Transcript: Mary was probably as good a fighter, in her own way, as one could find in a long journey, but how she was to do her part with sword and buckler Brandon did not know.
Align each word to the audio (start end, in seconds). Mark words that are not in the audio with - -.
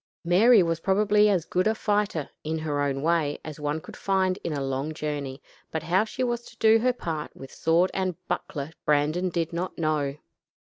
Mary 0.25 0.63
was 0.63 0.79
probably 0.79 1.29
as 1.29 1.45
good 1.45 1.67
a 1.67 1.75
fighter, 1.75 2.27
in 2.43 2.57
her 2.57 2.81
own 2.81 3.03
way, 3.03 3.37
as 3.45 3.59
one 3.59 3.79
could 3.79 3.95
find 3.95 4.39
in 4.43 4.51
a 4.51 4.59
long 4.63 4.95
journey, 4.95 5.43
but 5.69 5.83
how 5.83 6.03
she 6.03 6.23
was 6.23 6.41
to 6.43 6.57
do 6.57 6.79
her 6.79 6.91
part 6.91 7.29
with 7.35 7.53
sword 7.53 7.91
and 7.93 8.15
buckler 8.27 8.71
Brandon 8.83 9.29
did 9.29 9.53
not 9.53 9.77
know. 9.77 10.17